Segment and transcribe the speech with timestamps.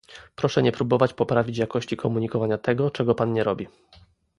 [0.35, 3.67] Proszę nie próbować poprawić jakości komunikowania tego, czego pan nie robi